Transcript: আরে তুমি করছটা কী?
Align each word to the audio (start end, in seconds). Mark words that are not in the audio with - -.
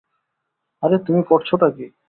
আরে 0.83 0.97
তুমি 1.05 1.21
করছটা 1.29 1.67
কী? 1.75 1.85